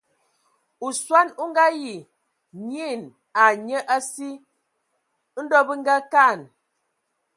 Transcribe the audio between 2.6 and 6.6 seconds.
nyian ai nye a si. Ndɔ bə ngakaan.